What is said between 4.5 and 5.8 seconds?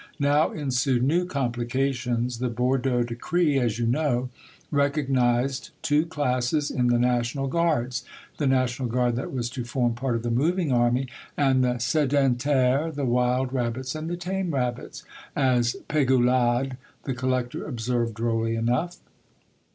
recognized